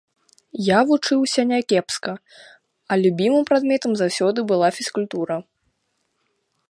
[0.67, 2.13] Я вучыўся някепска,
[2.93, 5.35] а любімым прадметам заўсёды была фізкультура.